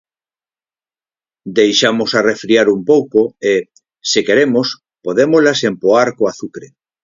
Deixamos 1.57 2.09
arrefriar 2.19 2.67
un 2.75 2.79
pouco 2.91 3.19
e, 3.51 3.53
se 4.11 4.19
queremos, 4.27 4.67
podémolas 5.05 5.59
empoar 5.71 6.07
co 6.17 6.23
azucre. 6.31 6.67